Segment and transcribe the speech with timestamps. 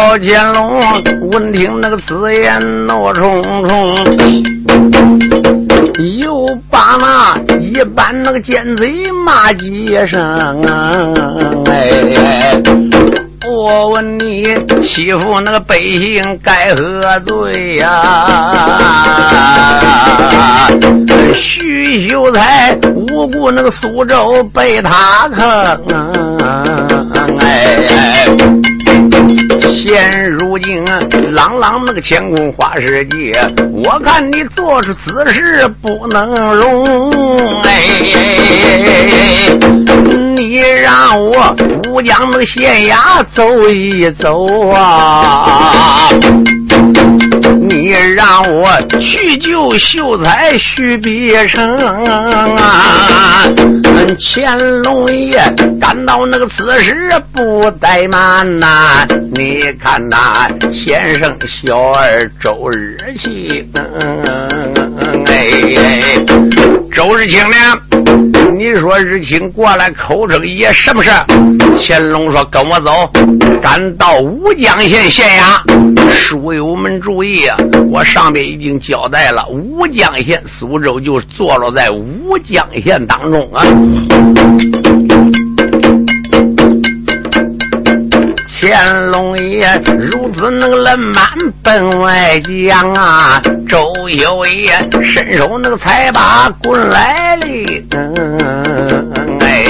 [0.00, 0.80] 赵乾隆
[1.30, 3.94] 闻听那个此言怒冲冲，
[6.18, 10.18] 又把那一般那个奸贼骂几声。
[11.66, 12.58] 哎，
[13.46, 14.48] 我问你，
[14.82, 18.26] 欺负那个百姓该何罪呀？
[21.34, 25.44] 徐秀才无辜那个苏州被他坑。
[27.38, 27.76] 哎，
[29.72, 30.84] 现如今
[31.32, 33.32] 朗朗那个乾坤花世界，
[33.84, 37.62] 我看你做出此事不能容。
[37.62, 37.82] 哎，
[40.34, 41.54] 你让我
[41.88, 46.08] 乌江那个县衙走一走啊！
[47.70, 53.44] 你让我去救秀才徐必成啊！
[54.18, 55.40] 乾隆爷
[55.80, 59.06] 赶到那个此时不怠慢呐！
[59.32, 63.64] 你看那先生小儿周日清，
[65.26, 65.50] 哎，
[66.92, 67.56] 周日清呢？
[68.58, 71.10] 你说日清过来口称爷是不是？
[71.76, 73.10] 乾隆说跟我走，
[73.62, 77.56] 赶到吴江县县衙，书友们注意啊！
[77.88, 83.64] 我上面已经交代了，吴江县苏州就坐落在吴江县当中啊。
[88.60, 89.66] 乾隆爷
[90.12, 91.24] 如此那个冷慢
[91.62, 97.82] 奔外将啊，周有爷伸手那个才把棍来哩。
[97.92, 99.08] 嗯
[99.40, 99.64] 哎，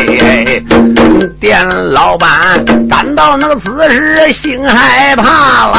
[1.41, 5.23] 店老板感到那个此时心害怕
[5.71, 5.79] 啦，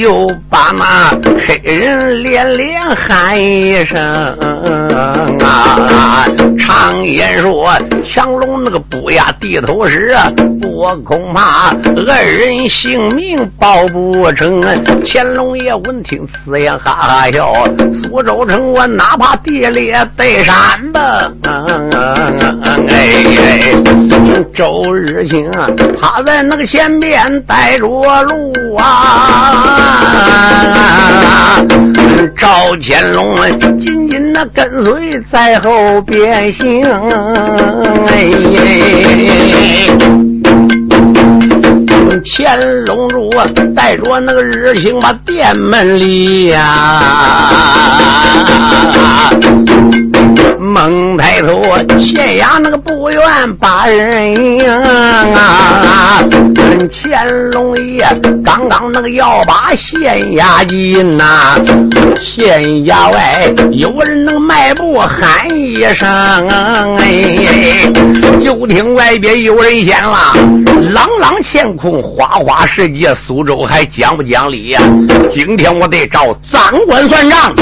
[0.00, 1.12] 又把那
[1.46, 4.00] 黑人连连喊一声
[5.44, 6.26] 啊！
[6.58, 7.72] 常言说，
[8.02, 10.16] 强龙那个不压地头蛇，
[10.62, 11.68] 我恐怕
[12.08, 14.60] 二人性命保不成。
[15.04, 17.52] 乾隆爷闻听此言，哈哈笑。
[17.92, 21.30] 苏州城，我哪怕地裂带山吧。
[22.88, 23.24] 哎，
[24.52, 25.48] 周日清
[26.00, 29.62] 他在那个前边带着路啊，
[32.38, 32.48] 赵
[32.80, 33.34] 乾隆
[33.78, 36.84] 紧紧的跟随在后边行。
[38.06, 38.60] 哎呀，
[42.24, 43.30] 乾隆主
[43.74, 47.02] 带着那个日行把殿门里呀。
[50.58, 51.62] 猛抬头，
[51.98, 53.20] 县衙那个不愿
[53.56, 56.22] 把人迎啊！
[56.90, 58.04] 乾隆爷
[58.44, 61.56] 刚刚那个要把县衙进呐，
[62.20, 66.08] 县衙外有人那个迈步喊一声，
[66.98, 67.90] 哎，
[68.42, 70.34] 就听外边有人喊了
[70.92, 74.80] ：“朗朗乾坤，花花世界，苏州还讲不讲理呀？
[75.28, 77.54] 今天我得找长官算账。”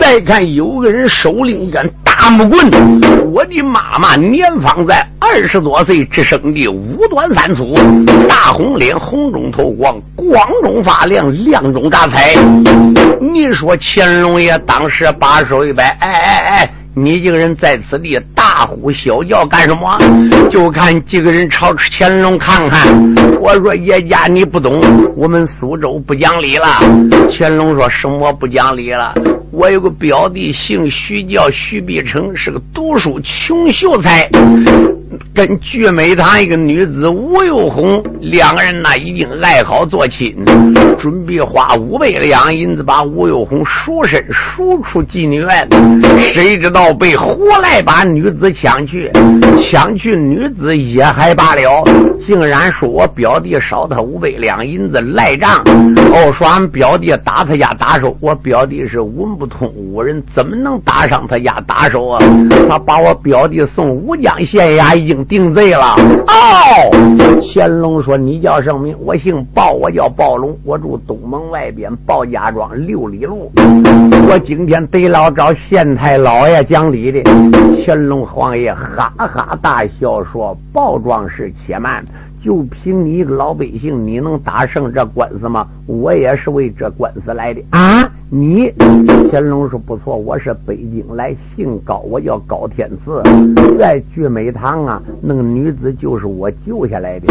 [0.00, 1.88] 再看有个人手拎一根
[2.22, 2.70] 大木棍。
[3.32, 7.74] 我的妈妈年方在二十多岁，只生的五短三粗，
[8.28, 12.36] 大红脸，红中透光，光中发亮，亮中炸彩。
[13.20, 16.70] 你说乾隆爷当时把手一摆，哎哎哎！
[16.94, 19.98] 你这个人在此地大呼小叫干什么？
[20.48, 22.86] 就看几个人朝乾隆看看。
[23.40, 24.80] 我说叶家你不懂，
[25.16, 26.68] 我们苏州不讲理了。
[27.36, 29.12] 乾隆说什么不讲理了？
[29.52, 34.26] 我有个表弟姓徐，叫徐必成，是个读书穷秀才。
[35.34, 40.34] 跟聚美堂一个女子吴又红两个人呢，已经爱好做亲，
[40.98, 45.68] 准备花五百两银子把吴又红赎身赎出妓女院。
[46.32, 49.10] 谁知道被胡来把女子抢去，
[49.62, 51.84] 抢去女子也还罢了，
[52.20, 55.62] 竟然说我表弟少他五百两银子赖账。
[56.12, 62.18] 哦，说俺表弟打他家打手，我表弟是文不通武人，怎么能打上他家打手啊？
[62.68, 65.01] 他把我表弟送吴江县衙。
[65.02, 65.96] 已经定罪了。
[66.26, 68.96] 哦，乾隆说：“你叫什么名？
[69.00, 73.50] 我姓鲍，我叫鲍龙，我住东门外边鲍家庄六里路。
[74.28, 77.22] 我今天得老找县太老爷讲理的。”
[77.84, 82.04] 乾隆皇爷哈哈大笑说：“鲍壮士且慢，
[82.44, 85.66] 就凭你一个老百姓，你能打胜这官司吗？
[85.86, 88.72] 我也是为这官司来的啊！”你
[89.30, 93.22] 乾隆说不错，我是北京来，姓高，我叫高天赐，
[93.78, 97.30] 在聚美堂啊，那个女子就是我救下来的，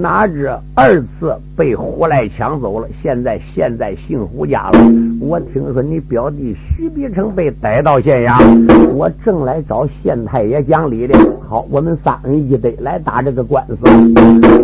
[0.00, 4.78] 哪知二次被胡来抢走了，现在现在姓胡家了。
[5.20, 8.38] 我听说你表弟徐必成被逮到县衙，
[8.94, 11.18] 我正来找县太爷讲理的。
[11.48, 13.76] 好，我们三人一对来打这个官司。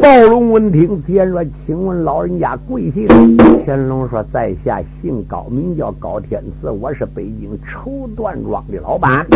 [0.01, 3.09] 暴龙闻听，接说：“请问老人家贵姓？”
[3.67, 9.27] 乾隆说：“在下姓高，名名叫高天赐，我是北京绸缎庄的老板。”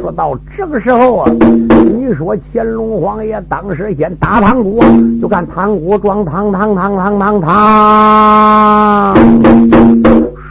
[0.00, 4.80] 说到这个时候啊，你说乾隆皇爷当时先打堂鼓，
[5.20, 9.14] 就看堂鼓装堂堂堂堂堂堂。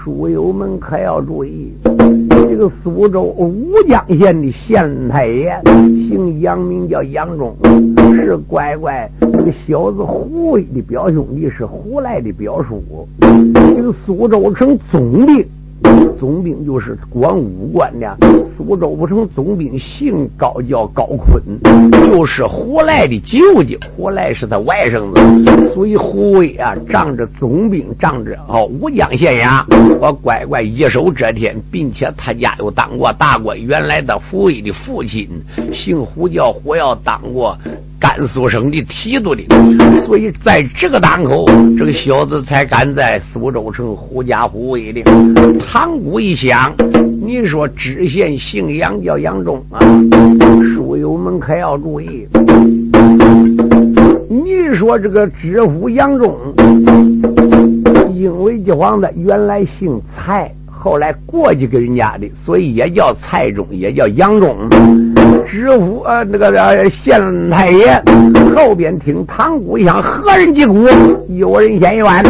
[0.04, 1.74] 书友们可要注意，
[2.30, 5.60] 这个苏州吴江县的县太爷
[6.07, 7.56] 姓杨，名叫杨忠，
[8.13, 13.07] 是乖乖这个小子胡的表兄弟，是胡来的表叔。
[13.19, 15.45] 这个苏州城总兵。
[16.17, 18.17] 总兵就是管武官的，
[18.57, 21.41] 苏州不成总兵姓高，叫高坤，
[22.07, 23.77] 就是胡来的舅舅。
[23.89, 29.63] 胡来是他外甥子，所以胡威啊，仗着总兵，仗着哦吴江县衙，
[29.99, 33.61] 我乖乖一手遮天，并且他家又当过大官。
[33.61, 35.27] 原来的胡威的父亲
[35.73, 37.57] 姓胡，叫胡耀，当过。
[37.97, 39.43] 甘肃省的提督的，
[40.05, 41.45] 所以在这个档口，
[41.77, 45.01] 这个小子才敢在苏州城狐假虎威的。
[45.59, 46.75] 堂鼓一响，
[47.37, 49.77] 你说知县姓杨叫杨忠啊，
[50.73, 52.25] 书友们可要注意。
[54.29, 56.33] 你说这个知府杨忠，
[58.13, 60.49] 因为这皇子原来姓蔡。
[60.65, 64.55] 后来过继给人家的，所以也叫蔡忠，也叫杨忠。
[65.45, 68.01] 知府呃，那个县太爷
[68.56, 70.86] 后边听堂鼓响，何人击鼓？
[71.30, 72.24] 有人先冤。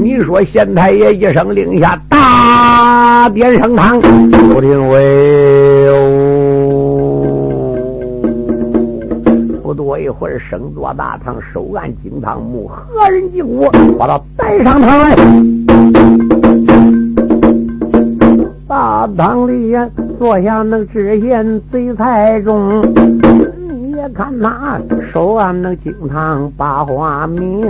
[0.00, 5.86] 你说县太爷一声令下，大殿升堂，不听为。
[9.62, 13.70] 不多一会儿，升座大堂，手按惊堂木，何人击鼓？
[13.98, 15.16] 把他带上堂来。
[18.68, 22.82] 大堂里呀，坐下那知县贼才中，
[23.68, 24.80] 你看他
[25.12, 27.66] 手按那惊堂把花名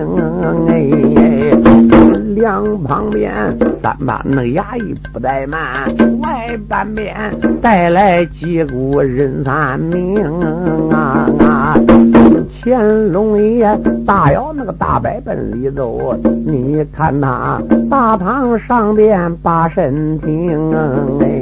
[0.69, 0.91] 哎，
[2.35, 3.33] 两旁边
[3.83, 5.61] 三把那衙役不怠慢，
[6.23, 7.15] 外半边
[7.61, 10.23] 带来几股人三名
[10.91, 11.79] 啊啊！
[12.63, 13.67] 乾隆爷
[14.05, 20.73] 大摇那个大摆奔里走，你看他大堂上边把身停
[21.21, 21.41] 哎，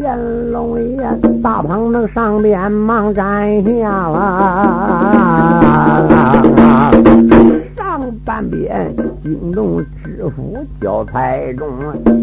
[0.00, 1.02] 乾隆爷
[1.42, 4.18] 大鹏那上边忙站下了。
[7.76, 11.68] 上半边惊动知府叫蔡中，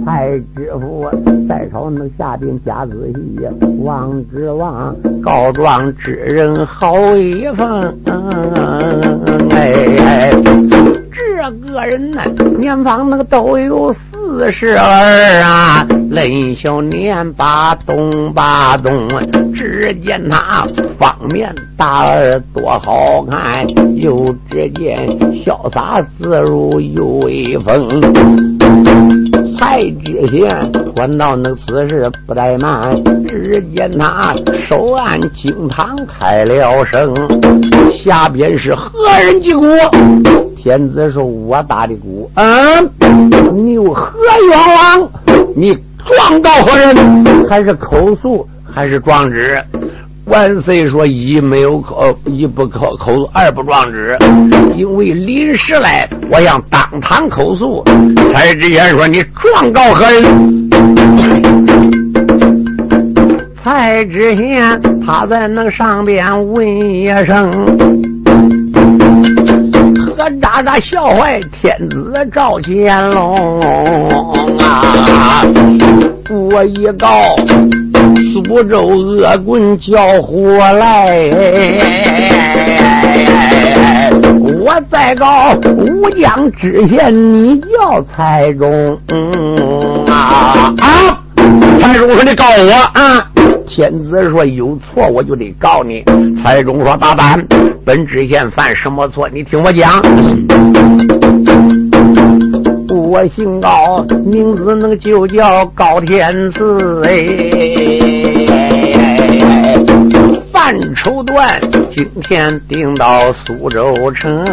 [0.06, 1.06] 蔡知府
[1.50, 3.40] 再朝那下边加仔细，
[3.84, 7.94] 王之王告状之人好一封。
[9.50, 10.32] 哎，
[11.12, 12.22] 这个人呢，
[12.58, 13.94] 年方那个都有
[14.38, 19.08] 四十二啊，冷小年把东把东，
[19.54, 20.68] 只见他
[21.00, 23.66] 方面大耳多好看，
[23.96, 25.08] 又只见
[25.46, 27.88] 潇洒自如又威风，
[29.58, 32.96] 才知县管到那此事不怠慢，
[33.28, 34.34] 只见他
[34.68, 37.14] 手按惊堂开了声，
[37.92, 38.92] 下边是何
[39.24, 39.66] 人击鼓？
[40.56, 42.90] 天子说：“我打的鼓。”嗯，
[43.54, 44.18] 你有何
[44.50, 45.10] 冤枉？
[45.56, 47.48] 你状告何人？
[47.48, 48.48] 还是口诉？
[48.74, 49.62] 还是状纸？
[50.26, 54.18] 万岁说：“一没有口，一不口口，二不状纸。
[54.76, 57.84] 因为临时来，我想当堂口诉。
[58.34, 60.70] 才知县说：‘你状告何人？’
[63.64, 67.52] 才知县他在那上边问一声，
[69.96, 73.60] 何渣渣笑坏天子赵乾隆
[74.60, 75.46] 啊！
[76.52, 77.08] 我一告。”
[78.36, 80.42] 苏州恶棍叫火
[80.74, 81.30] 来，
[84.60, 89.00] 我再告武江知县，你叫蔡中
[90.08, 91.18] 啊啊！
[91.80, 93.26] 蔡中说：“你告我啊！”
[93.66, 96.04] 天子说：“有错我就得告你。”
[96.44, 97.42] 蔡中说：“大胆！
[97.86, 99.30] 本知县犯什么错？
[99.30, 100.02] 你听我讲。
[102.90, 108.15] 我姓高，名字那个就叫高天赐哎。
[110.66, 114.44] 犯绸缎，今天定到苏州城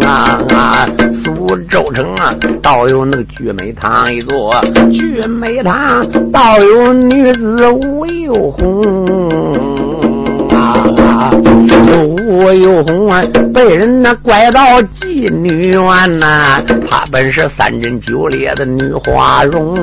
[0.00, 0.88] 啊！
[1.14, 4.52] 苏苏州城啊，倒有那个聚美堂一座，
[4.90, 8.82] 聚美堂倒有女子吴又红
[10.50, 11.30] 啊。
[12.26, 13.22] 吴又红啊，
[13.54, 16.60] 被人那拐到妓女院呐，
[16.90, 19.76] 她本是三贞九烈的女花容。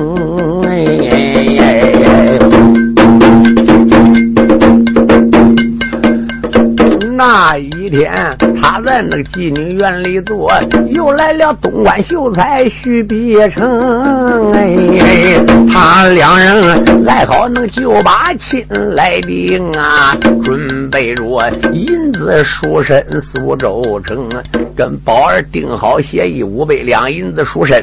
[7.26, 8.12] 那一天，
[8.60, 10.52] 他在那个妓女院里坐，
[10.94, 14.52] 又来了东关秀才徐必成。
[14.52, 18.62] 哎，他两人来好那个酒吧亲
[18.94, 21.24] 来定啊，准备着
[21.72, 24.28] 银子赎身苏州城，
[24.76, 27.82] 跟宝儿定好协议，五百两银子赎身。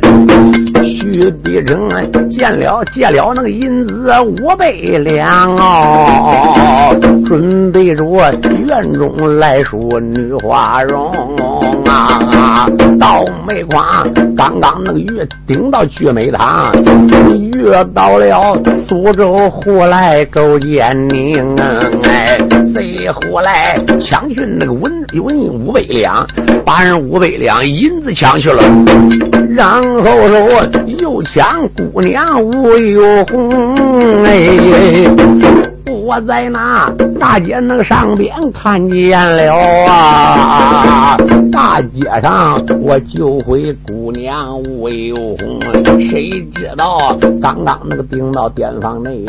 [0.84, 1.90] 徐必成
[2.30, 6.96] 见了借了那个银子五百两哦，
[7.26, 8.06] 准备着
[8.68, 9.12] 院中。
[9.38, 11.12] 来说女花容
[11.86, 12.68] 啊，
[13.00, 13.86] 倒霉光
[14.36, 16.72] 刚刚那个月顶到聚美堂，
[17.54, 18.58] 越到了
[18.88, 21.56] 苏州湖来勾践宁，
[22.04, 22.38] 哎，
[22.74, 24.92] 贼胡来抢去那个文
[25.24, 26.26] 文银五百两，
[26.66, 28.64] 把人五百两银子抢去了，
[29.50, 30.68] 然后说
[31.00, 35.71] 又抢姑娘吴又红，哎。
[35.90, 39.54] 我在那大街那个上边看见了
[39.88, 41.18] 啊，
[41.52, 45.60] 大街上我救回姑娘吴有红，
[46.10, 49.26] 谁知道刚刚那个顶到店房内，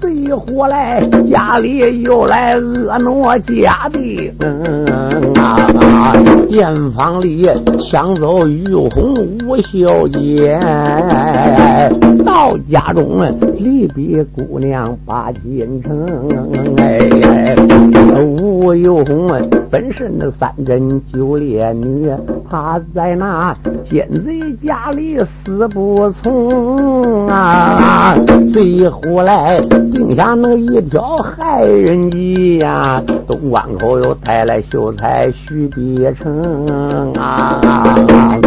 [0.00, 4.84] 贼回来家里又来恶挪家的，嗯
[5.34, 6.12] 啊，
[6.48, 9.14] 店房里抢走于红
[9.46, 10.58] 吴小姐，
[12.36, 13.24] 到家中
[13.56, 15.56] 离别姑娘把金。
[15.56, 17.56] 京城哎，
[18.22, 19.26] 吴有红
[19.70, 22.10] 本是那三贞九烈女，
[22.50, 23.56] 她在那
[23.88, 28.14] 奸贼家里死不从啊！
[28.52, 29.58] 最后来
[29.90, 38.38] 定下那一条害人计呀，东关口又带来秀才徐必成啊！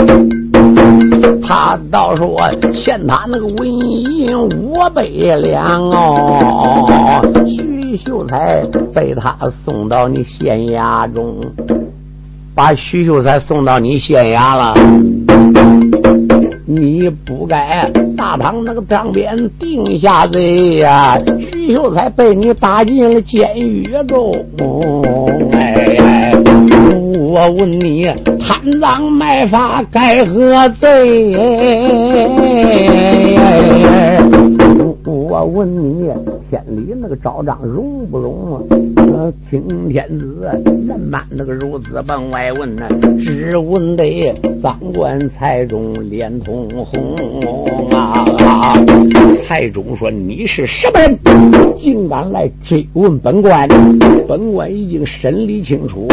[1.50, 2.38] 他倒说
[2.72, 8.64] 欠他那个纹银五百两哦，徐秀才
[8.94, 11.38] 被他送到你县衙中，
[12.54, 14.76] 把徐秀才送到你县衙了。
[16.68, 21.20] 你不该大堂那个当边定下罪呀，
[21.52, 24.32] 徐秀才被你打进了监狱中。
[25.54, 26.19] 哎，
[27.30, 28.06] 我问你，
[28.40, 31.32] 贪赃卖法该何罪？
[35.10, 36.08] 我问你，
[36.52, 38.62] 天理那个昭彰容不容啊？
[39.12, 42.88] 呃，青天子人满那个如此奔外问呢？
[43.26, 47.16] 只问得三官蔡中脸通红
[47.90, 48.24] 啊！
[49.48, 51.18] 蔡中说：“你是什么人？
[51.82, 53.68] 竟敢来追问本官？
[54.28, 56.08] 本官已经审理清楚，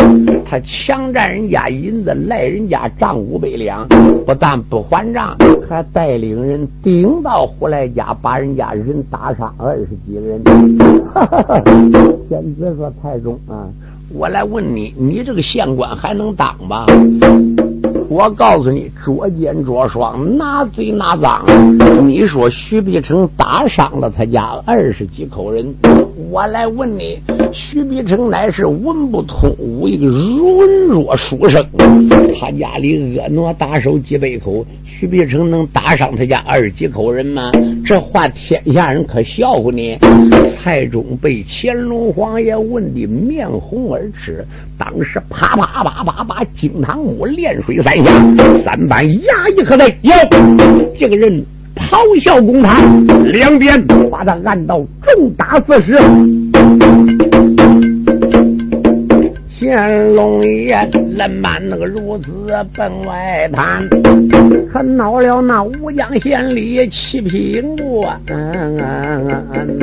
[0.45, 3.87] 他强占人家银子，赖人家账五百两，
[4.25, 5.37] 不但不还账，
[5.69, 10.43] 还带领人顶到胡来家，把人家人。”打伤二十几个人，
[12.28, 13.69] 简直说太重啊！
[14.12, 16.87] 我来问你，你这个县官还能当吗？
[18.09, 21.45] 我告诉你，捉奸捉双，拿贼拿赃。
[22.07, 25.75] 你说徐碧城打伤了他家二十几口人，
[26.31, 27.19] 我来问你，
[27.57, 31.67] 徐必成乃是文不通武，一个文弱书生，
[32.39, 34.65] 他家里婀娜打手几百口。
[34.85, 37.51] 徐必成能打伤他家二几口人吗？
[37.85, 39.99] 这话天下人可笑话你。
[40.49, 44.45] 蔡中被乾隆皇爷问的面红耳赤，
[44.79, 48.11] 当时啪啪啪啪啪，惊堂木连水三下，
[48.63, 49.87] 三板衙役可在？
[50.03, 50.13] 有
[50.99, 51.43] 这个人
[51.75, 55.99] 咆哮公堂，两边把他按到重打四十。
[59.68, 60.76] 乾隆爷
[61.16, 62.30] 冷满那个如此
[62.75, 63.88] 奔外滩，
[64.73, 69.78] 可恼了那吴江县里七品过，嗯嗯嗯，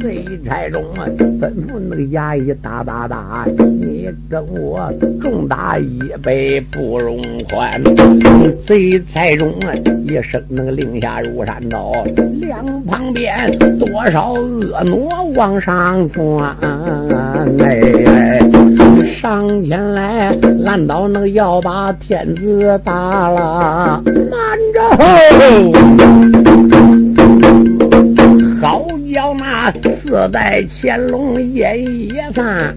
[0.00, 4.90] 贼差中吩咐那个衙役打打打，你跟我
[5.20, 7.82] 重打一杯不容宽。
[8.66, 9.52] 贼差中
[10.06, 11.92] 一声那个令下如山倒，
[12.40, 16.54] 两旁边多少恶奴往上窜，
[17.12, 18.40] 哎。
[19.20, 24.80] 上前来拦到那个要把天子打了，慢着！
[28.60, 32.74] 好叫那四代乾隆爷爷哎。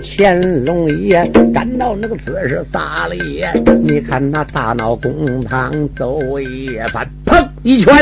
[0.00, 3.48] 乾隆爷赶到那个此时撒了野，
[3.82, 7.94] 你看那大闹公堂走一番，砰一拳，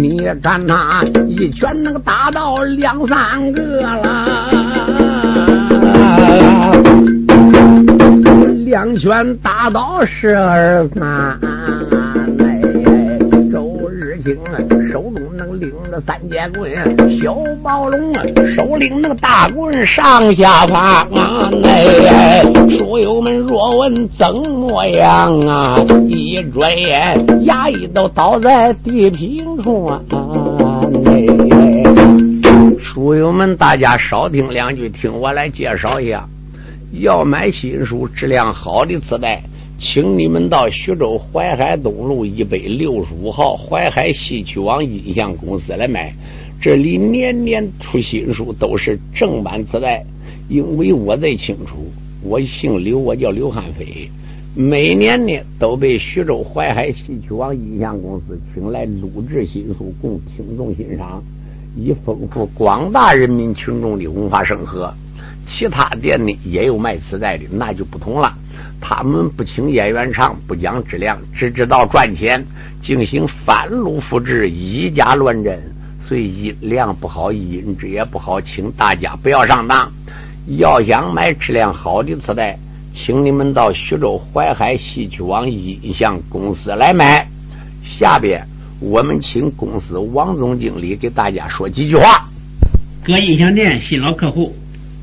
[0.00, 4.50] 你看他一拳能打到两三个了，
[8.64, 11.38] 两拳打到十二三。
[13.52, 14.36] 手中能拎
[14.90, 15.19] 着
[16.06, 16.70] 三节棍，
[17.20, 18.22] 小宝龙啊
[18.56, 21.50] 手领那个大棍上下爬啊！
[21.64, 22.42] 哎，
[22.78, 25.78] 书友们若问怎么样啊？
[26.08, 30.00] 一转眼衙役都倒在地平处啊！
[31.06, 31.26] 哎，
[32.82, 36.24] 书友们，大家少听两句，听我来介绍一下。
[37.00, 39.42] 要买新书，质量好的磁带。
[39.82, 46.12] 请你们到徐州淮海东路一百六十五号淮海戏曲网音像公司来买，
[46.60, 50.04] 这里年年出新书，都是正版磁带。
[50.50, 51.90] 因为我最清楚，
[52.22, 54.10] 我姓刘，我叫刘汉飞，
[54.54, 61.22] 每年呢都被徐州淮海戏曲网音像公司请来录制新书，供听众欣赏，
[61.74, 64.92] 以丰富广大人民群众的文化生活。
[65.46, 68.30] 其他店呢也有卖磁带的，那就不同了。
[68.80, 72.44] 他们不请演员唱，不讲质量，只知道赚钱，
[72.82, 75.62] 进行翻录复制，以假乱真，
[76.08, 79.92] 所以音量不好，音质也不好，请大家不要上当。
[80.56, 82.58] 要想买质量好的磁带，
[82.94, 87.28] 请你们到徐州淮海戏曲网音像公司来买。
[87.84, 88.42] 下边
[88.80, 92.26] 我们请公司王总经理给大家说几句话。
[93.04, 94.54] 各音像店新老客户，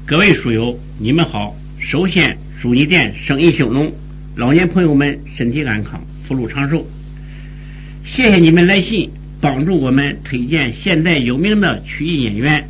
[0.05, 1.55] 各位书友，你们好。
[1.79, 2.37] 首先。
[2.59, 3.93] 祝你店生意兴隆，
[4.35, 6.83] 老年朋友们身体安康，福禄长寿。
[8.03, 12.67] 谢谢你们来信，帮助我们推荐现代有名的曲艺演员，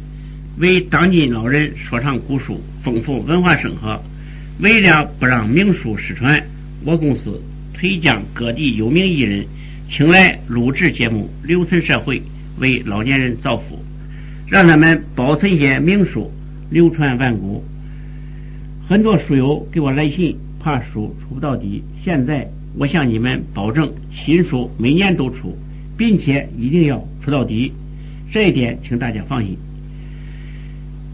[0.57, 3.97] 为当今老人说唱古书，丰富文化生活。
[4.59, 6.43] 为了不让名书失传，
[6.83, 7.41] 我公司
[7.73, 9.45] 推将各地有名艺人
[9.89, 12.21] 请来录制节目，留存社会，
[12.57, 13.81] 为老年人造福，
[14.49, 16.29] 让他们保存些名书，
[16.69, 17.63] 流传万古。
[18.89, 21.83] 很多书友给我来信，怕书出不到底。
[22.05, 25.57] 现在我向你们保证，新书每年都出，
[25.97, 27.73] 并且一定要出到底。
[28.31, 29.57] 这一点，请大家放心。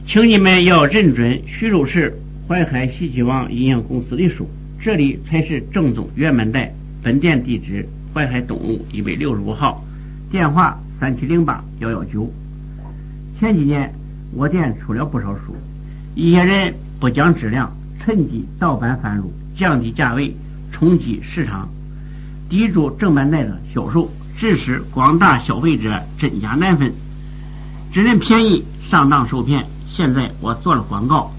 [0.06, 2.13] 请你们要认准徐州市
[2.47, 4.47] 淮海戏曲网音像公司的书，
[4.80, 6.71] 这里才是正宗原版带。
[7.02, 9.84] 本店地址：淮海东路一百六十五号，
[10.32, 12.32] 电话：三七零八幺幺九。
[13.39, 13.91] 前几年
[14.32, 15.56] 我店出了不少书，
[16.13, 16.71] 一些人。
[17.04, 20.34] 不讲质量，趁机盗版贩入，降低价位，
[20.72, 21.68] 冲击市场，
[22.48, 26.94] 抵住正版带的销售，致使广大消费者真假难分，
[27.92, 29.66] 只认便宜，上当受骗。
[29.89, 31.34] 现在我做了广告，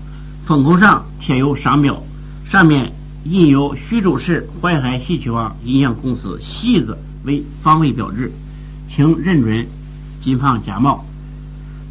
[0.44, 2.02] 封口上贴有商标，
[2.50, 2.92] 上面
[3.24, 8.30] 印有徐州市淮海戏曲网音像公司“戏”字为防伪标志，
[8.94, 9.66] 请认准，
[10.22, 11.06] 谨防假冒。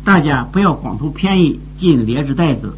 [0.06, 2.78] 大家不要光图便宜进劣质袋子。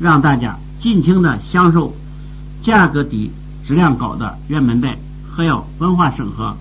[0.00, 1.92] 让大家尽情的享受
[2.62, 3.30] 价格低、
[3.66, 4.96] 质量高的原版带，
[5.34, 6.56] 还要文化生活，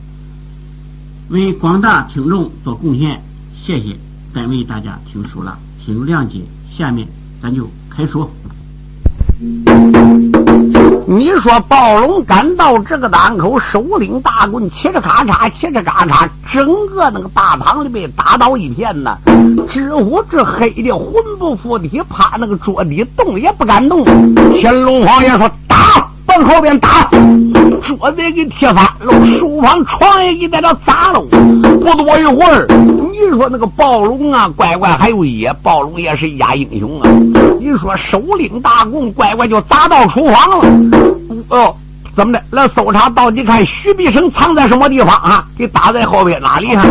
[1.30, 3.22] 为广大听众做贡献。
[3.64, 3.96] 谢谢，
[4.34, 6.42] 单为大家听书了，请谅解。
[6.72, 7.08] 下面
[7.42, 8.30] 咱就开说。
[11.08, 19.18] 你说暴龙赶到这个档口，手拎大棍，切着咔嚓，切着咔嚓，整个那个大堂里被打倒一片呐！
[19.70, 24.04] 知乎这黑的魂不附体，趴那个桌底动也不敢动。
[24.62, 27.10] 乾隆皇爷说：“打，奔后边打！”
[27.84, 31.20] 桌子也给踢翻了，书房床也给在这砸了。
[31.22, 37.10] 不多一会儿，你说那个暴龙啊，乖乖还有野，暴龙也是一家英雄啊！
[37.60, 40.68] 你说首领大棍，乖乖就砸到厨房了。
[41.50, 41.76] 哦，
[42.16, 42.42] 怎么的？
[42.52, 45.46] 来搜查，到底看徐必生藏在什么地方啊？
[45.58, 46.86] 给打在后边哪里啊？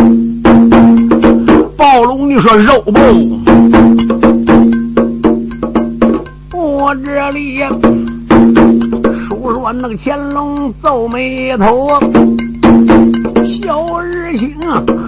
[1.77, 2.91] 暴龙，你说肉不？
[6.57, 7.63] 我这里。
[9.27, 11.87] 说说那个乾隆皱眉头，
[13.61, 14.57] 小日情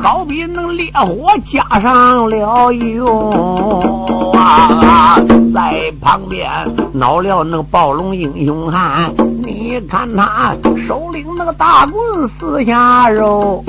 [0.01, 5.19] 好比那烈火加上了油啊，
[5.53, 6.49] 在旁边
[6.93, 9.11] 恼了那个暴龙英雄汉，
[9.43, 10.55] 你看他
[10.87, 13.63] 手领那个大棍四下揉，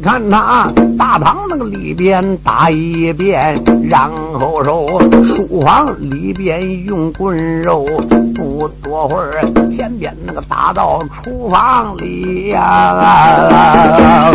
[0.00, 7.86] 看他大堂那个里边打一遍，然后说书房里边用棍肉，
[8.34, 9.32] 不多会儿
[9.70, 14.32] 前边那个打到厨房里呀，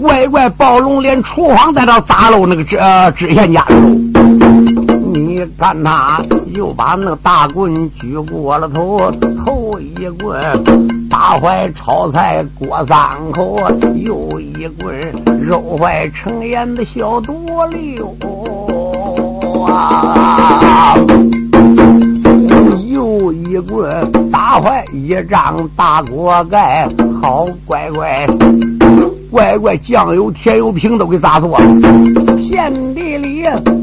[0.00, 2.76] 乖乖暴龙连厨房带到砸喽那个知
[3.16, 3.64] 知县家
[5.58, 6.22] 看他
[6.54, 9.10] 又把那大棍举过了头，
[9.44, 10.40] 头一棍
[11.08, 13.58] 打坏炒菜锅三口，
[13.94, 14.94] 又一棍
[15.40, 18.14] 肉坏成烟的小多溜
[19.66, 20.94] 啊，
[22.88, 26.88] 又一棍打坏一张大锅盖，
[27.22, 28.26] 好乖乖。
[29.28, 31.66] 乖乖，酱油、甜油瓶都给砸错了。
[32.38, 32.72] 遍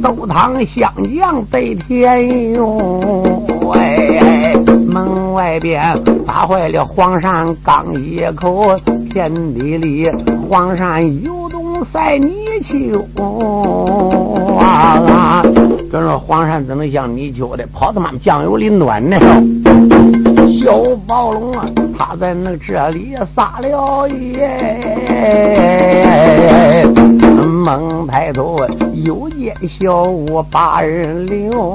[0.02, 3.44] 豆汤香酱得甜用。
[3.74, 4.54] 哎，
[4.88, 5.82] 门外边
[6.26, 8.78] 打坏了黄鳝刚一口，
[9.12, 10.06] 遍地里
[10.50, 13.04] 黄鳝游动赛泥鳅。
[14.60, 15.44] 啊！
[15.92, 19.18] 这说黄鳝怎能像泥鳅的跑他妈酱油里暖呢？
[20.62, 21.66] 小暴龙啊，
[21.98, 24.80] 他在那这里撒了野，
[27.64, 28.60] 猛抬头
[29.06, 31.72] 又见小屋把人留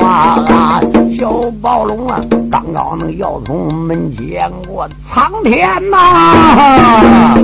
[0.00, 0.80] 啊！
[1.16, 2.20] 小暴龙啊，
[2.50, 7.36] 刚刚那要从门前过，苍天呐！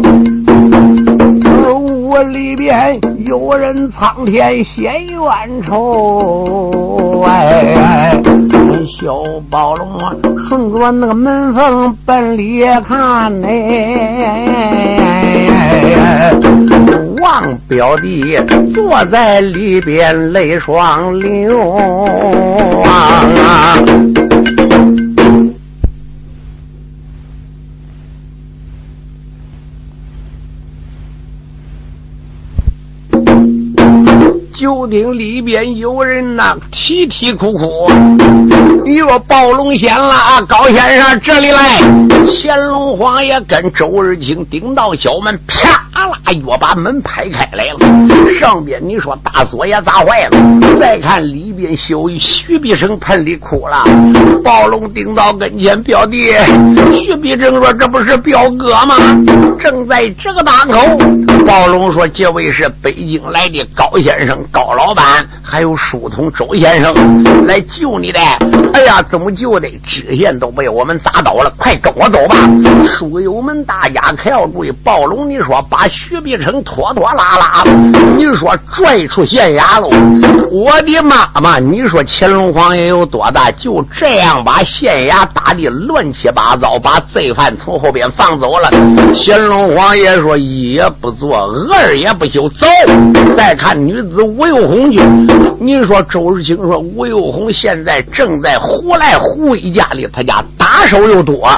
[1.72, 8.20] 屋里边有人苍天显冤仇，哎，
[8.86, 10.12] 小暴龙啊，
[10.48, 13.46] 顺着那个门缝奔里看呢，
[17.24, 18.38] 望表弟
[18.74, 21.74] 坐在里边泪双流
[22.84, 23.78] 啊。
[34.52, 37.90] 就听里边有人呐啼啼哭哭，
[38.84, 41.80] 你说暴龙仙了啊，高先生这里来。
[42.26, 48.34] 乾隆皇爷跟周日清顶到小门，啪啦又把门拍开来了。
[48.34, 50.38] 上边你说大锁也砸坏了。
[50.78, 53.84] 再看里边小徐必生盆里哭了。
[54.42, 56.32] 暴龙顶到跟前，表弟
[56.92, 58.96] 徐必生说：“这不是表哥吗？”
[59.58, 60.80] 正在这个当口，
[61.46, 65.04] 暴龙说：“这位是北京来的高先生。”高老板，
[65.42, 68.20] 还有书童周先生来救你的。
[68.74, 69.68] 哎呀，怎么救的？
[69.86, 72.36] 知县都被我们砸倒了，快跟我走吧！
[72.84, 77.64] 书友们，大家可要注意，暴龙，你说把徐必成拖拖拉拉，
[78.16, 79.88] 你说拽出县衙喽！
[80.50, 83.50] 我的妈妈，你说乾隆皇爷有多大？
[83.52, 88.68] 就这样把县衙打的乱七八糟，把罪犯从后边放走了。
[89.14, 92.66] 乾隆皇爷说：一也不做，二也不休，走！
[93.36, 94.34] 再看女子吴。
[94.34, 95.00] 吴有红去，
[95.60, 101.48] 你说周日清说吴有红现在正在胡来胡一家里，他家打手又多。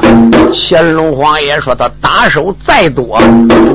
[0.52, 3.18] 乾隆皇爷说他打手再多，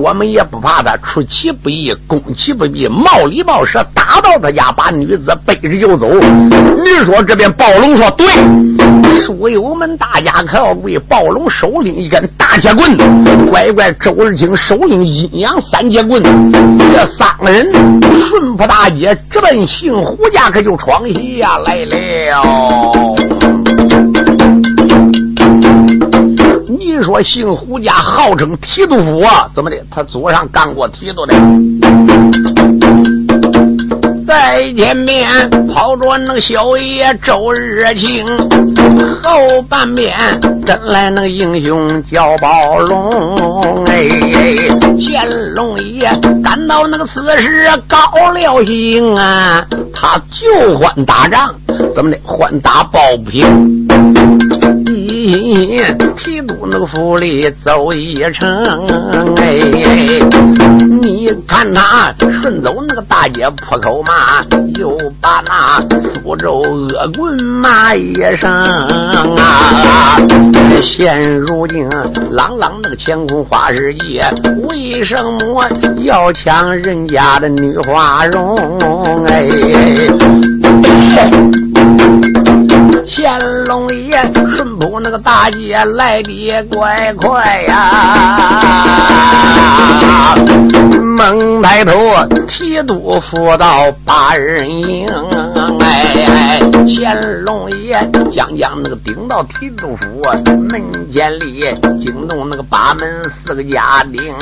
[0.02, 6.10] 我们也不怕他出其不意、攻其不意、冒里冒舌打到他家，把女子背着就走。
[6.10, 8.28] 你说这边暴龙说对，
[9.18, 12.98] 书友们大家可要注意，暴龙手拎一根大铁棍，
[13.50, 16.22] 乖乖周日清手拎阴阳三节棍，
[16.94, 17.72] 这三个人
[18.28, 19.18] 顺坡大街。
[19.30, 21.02] 直奔姓胡家，可就闯
[21.40, 23.31] 下来了。
[26.80, 29.76] 你说姓胡家号称提督府啊，怎么的？
[29.92, 31.34] 他祖上干过提督的。
[34.26, 35.28] 在前面
[35.68, 38.26] 跑着那个小爷周日清，
[39.22, 40.14] 后半边
[40.66, 43.84] 跟来那个英雄叫宝龙。
[43.88, 44.08] 哎，
[44.98, 46.10] 乾隆爷
[46.42, 47.98] 感到那个此时高
[48.32, 51.54] 了兴啊，他就欢打仗，
[51.94, 52.18] 怎么的？
[52.24, 53.88] 换打抱不平。
[56.16, 58.64] 提督那个府里走一程，
[59.38, 59.60] 哎，
[61.02, 64.44] 你看他顺走那个大街破口骂，
[64.80, 70.18] 又把那苏州恶棍骂一声啊！
[70.82, 71.88] 现如今
[72.30, 74.24] 朗朗那个乾坤花世界，
[74.70, 75.64] 为什么
[76.04, 79.26] 要抢人家的女花容？
[79.26, 79.50] 哎。
[83.14, 84.12] 乾隆爷
[84.56, 87.92] 顺坡那个大街来的也怪快呀，
[91.18, 91.94] 猛抬头
[92.48, 95.06] 提督府到八人营，
[95.82, 98.00] 哎，乾隆爷
[98.32, 100.24] 将将那个顶到提督府
[100.70, 100.82] 门
[101.14, 101.66] 前里，
[102.00, 104.34] 惊动那个八门四个家丁，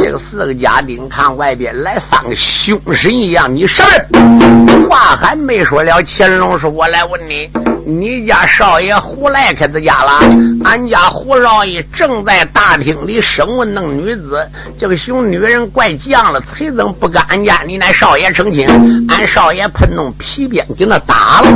[0.00, 3.82] 这个四个家丁看外边来三个凶神一样，你什
[4.12, 6.00] 么话还没说了？
[6.06, 7.50] 乾隆说：“我来问你。”
[7.90, 10.20] 你家少爷胡来开在家了？
[10.62, 14.46] 俺家胡少爷正在大厅里审问那女子。
[14.76, 18.68] 这个熊女人怪犟了，谁怎不跟俺家你那少爷成亲？
[19.08, 21.50] 俺少爷喷弄皮鞭给那打了。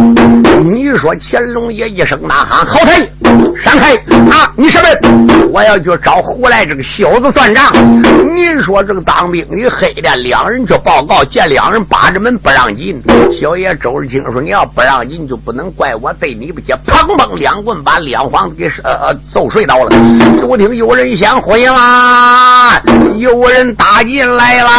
[0.64, 3.00] 你说乾隆爷一声呐喊：“好太，
[3.60, 3.94] 闪开！
[4.30, 5.48] 啊，你什么？
[5.52, 7.70] 我要去找胡来这个小子算账。”
[8.34, 12.98] 你说这个当兵的黑的，两人去报告，见两人把着门不让进。
[13.30, 19.90] 小爷周日清说：“你要不让进，就不能怪我。”对你不接，砰砰两棍把两房子给呃呃揍睡倒了。
[20.40, 22.80] 就听有人响回啦，
[23.18, 24.70] 有人打进来啦。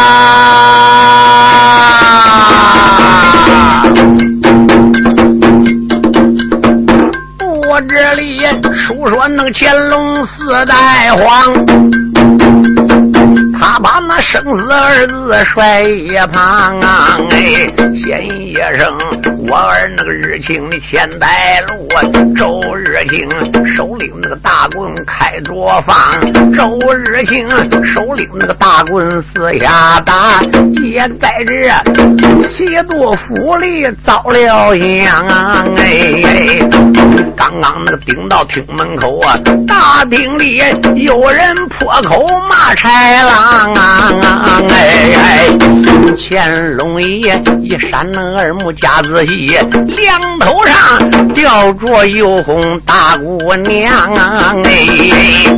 [7.68, 8.40] 我这里
[8.74, 11.52] 述说那乾隆四代皇。
[13.60, 18.96] 他把那生死二字甩一旁啊，哎，先一声，
[19.48, 21.88] 我儿那个日清的千代路，
[22.34, 23.28] 周日清
[23.74, 25.54] 手领那个大棍开着
[25.86, 25.94] 放，
[26.52, 27.48] 周日清
[27.84, 30.40] 手领那个大棍四下打，
[30.82, 35.26] 也在这七度府里遭了殃，
[35.76, 36.58] 哎，
[37.36, 40.62] 刚刚那个顶到厅门口啊，大厅里
[40.96, 42.88] 有人破口骂豺
[43.26, 43.74] 狼。
[43.74, 45.48] 啊哎哎！
[46.16, 55.54] 乾隆爷一扇那耳目加仔细，梁头上吊着又红大姑娘啊哎！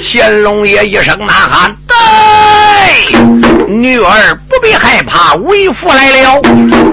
[0.00, 6.40] 乾隆爷一声呐喊：“对，女儿不必害怕，为父来了。”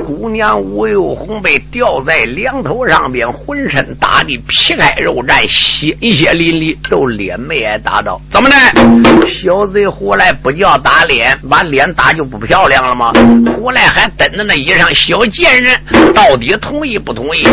[0.05, 8.19] 姑娘吴有红被吊在梁头上边，浑身打的皮开肉绽，鲜血淋漓，都脸没挨打到。
[8.31, 9.27] 怎么的？
[9.27, 13.11] 小贼胡来不叫打脸，把脸打就不漂亮了吗？
[13.57, 15.77] 胡来还瞪着那衣裳，小贱人，
[16.13, 17.43] 到底同意不同意？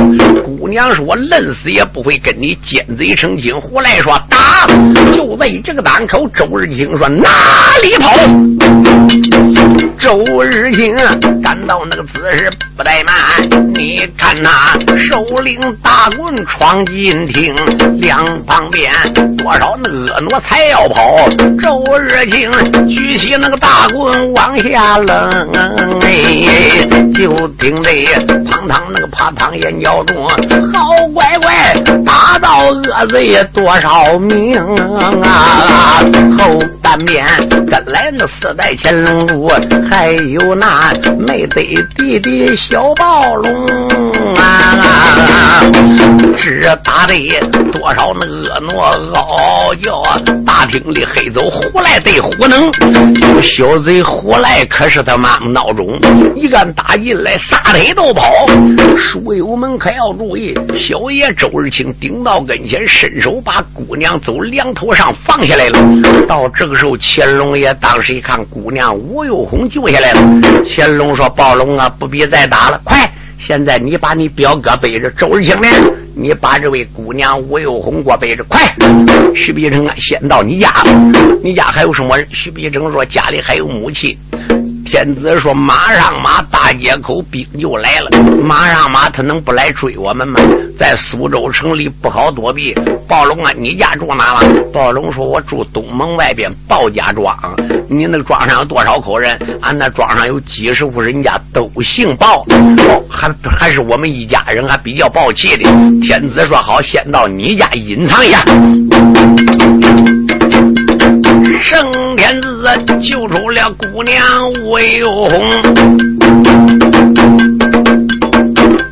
[0.42, 4.66] 姑娘说：“我愣死也不会跟你奸贼成亲。”胡来说：“打！”
[5.12, 7.28] 就在这个当口，周日清说：“哪
[7.82, 8.12] 里跑？”
[9.16, 9.35] Thank you.
[9.98, 10.94] 周日清
[11.42, 13.14] 感到那个姿势不怠慢，
[13.74, 17.54] 你看那首领大棍闯进厅，
[18.00, 18.92] 两旁边
[19.36, 21.28] 多少那婀娜才要跑。
[21.60, 22.50] 周日清
[22.88, 25.50] 举起那个大棍往下扔，
[26.02, 27.90] 哎，就听得
[28.44, 30.24] 砰砰那个啪堂眼角中，
[30.72, 34.56] 好乖乖打到恶贼多少名
[35.22, 36.00] 啊！
[36.38, 39.26] 后半边跟来那四代乾隆
[39.90, 40.92] 还有那
[41.26, 41.62] 没得
[41.96, 43.66] 弟弟小暴龙
[44.36, 45.62] 啊！
[46.36, 47.14] 只打的
[47.72, 48.26] 多少那
[48.60, 50.02] 婀娜嗷叫，
[50.44, 52.70] 大厅里黑走胡来对胡能，
[53.42, 55.98] 小贼胡来可是他妈闹钟，
[56.34, 58.46] 一杆打进来，撒腿都跑。
[58.96, 65.78] 书友们可要注意，小爷周日清顶到跟前，伸手把姑娘走梁头上放下来了。
[66.28, 70.20] 到这个时候，乾隆爷当时一看，姑娘无有红救下来了。
[70.64, 73.12] 乾隆说：“暴龙啊，不必再打了，快！
[73.38, 75.68] 现在你把你表哥背着，周日清呢，
[76.14, 78.60] 你把这位姑娘吴有红给我背着，快！”
[79.36, 80.72] 徐必成啊，先到你家，
[81.42, 82.26] 你家还有什么人？
[82.32, 84.16] 徐必成说：“家里还有母亲。”
[84.96, 88.08] 天子说：“马上马，大街口兵就来了。
[88.42, 90.40] 马上马，他能不来追我们吗？
[90.78, 92.72] 在苏州城里不好躲避。
[93.06, 94.48] 暴龙啊，你家住哪了？
[94.72, 97.36] 暴龙说：我住东门外边鲍家庄。
[97.90, 99.38] 你那庄上有多少口人？
[99.60, 102.42] 俺那庄上有几十户人家都姓鲍。
[102.48, 105.70] 哦，还还是我们一家人，还比较暴气的。
[106.00, 108.42] 天子说：好，先到你家隐藏一下。”
[111.62, 112.68] 圣天子
[113.00, 115.40] 救出了姑娘吴有红。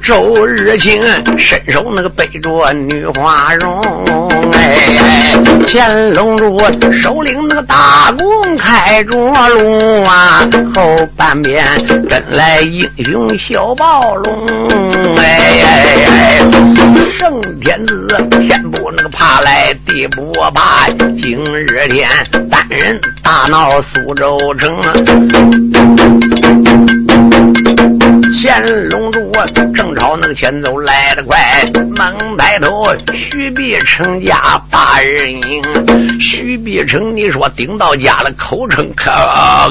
[0.04, 1.00] 周日清
[1.38, 3.80] 伸手那个背着女花容，
[4.52, 5.34] 哎，
[5.66, 6.58] 乾隆主
[6.92, 9.16] 手领那个大弓开着
[9.48, 11.64] 路啊，后半边
[12.06, 14.46] 跟来英雄小暴龙，
[15.16, 16.38] 哎，
[17.18, 18.06] 圣天子
[18.42, 20.86] 天不那个怕来地不怕，
[21.22, 22.06] 今日天
[22.50, 24.92] 单人大闹苏州城啊。
[28.46, 29.32] 乾隆主
[29.74, 31.64] 正朝那个前走来得快，
[31.96, 36.20] 猛抬头，徐必成家把人迎。
[36.20, 39.10] 徐必成，你说顶到家了，口称可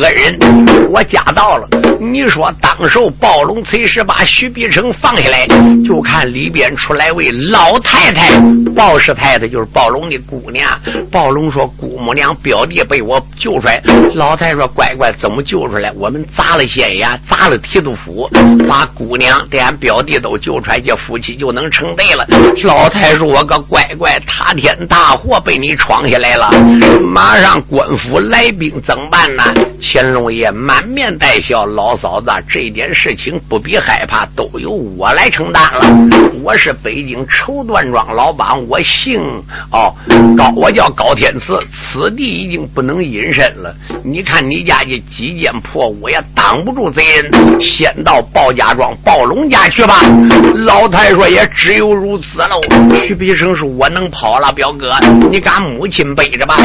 [0.01, 1.67] 恩人，我家到了。
[1.99, 5.45] 你说当时暴龙崔氏把徐必成放下来，
[5.85, 8.31] 就看里边出来位老太太，
[8.75, 10.67] 鲍氏太太就是暴龙的姑娘。
[11.11, 13.79] 暴龙说：“姑母娘表弟被我救出来。”
[14.15, 15.91] 老太太说：“乖乖，怎么救出来？
[15.91, 18.27] 我们砸了县衙，砸了提督府，
[18.67, 22.25] 把姑娘连俺表弟都救出来，这夫妻就能成对了。”
[22.63, 26.49] 老太说：“我个乖乖，塌天大祸被你闯下来了，
[27.01, 29.43] 马上官府来兵怎么办呢？”
[29.81, 35.85] 乾隆爷满面带笑：“老嫂子，这件事情不必害怕，都由我来承担了。
[36.41, 39.21] 我是北京绸缎庄老板，我姓
[39.71, 39.93] 哦
[40.37, 43.75] 高，我叫高天赐，此地已经不能隐身了。
[44.03, 50.01] 你看你家这几间破屋也挡不住贼人，先到报家庄暴龙家去吧。”
[50.55, 52.61] 老太说：“也只有如此喽。”
[53.01, 54.95] 徐必生说：“我能跑了，表哥，
[55.29, 56.57] 你敢母亲背着吧。”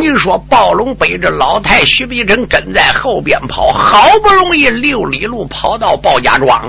[0.00, 6.68] 你说暴龙背着老太，徐必成跟在后边跑，好不容易六里路跑到鲍家庄，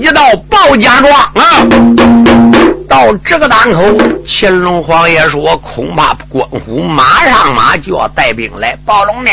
[0.00, 2.61] 一到鲍家庄啊。
[2.88, 3.82] 到这个档口，
[4.26, 9.30] 乾隆皇爷说：“恐怕官府马上马就要带兵来。”暴龙呢？